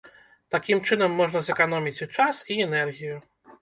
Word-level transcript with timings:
Такім 0.55 0.81
чынам 0.87 1.11
можна 1.21 1.39
зэканоміць 1.51 1.97
і 2.05 2.11
час, 2.17 2.45
і 2.53 2.61
энергію. 2.71 3.27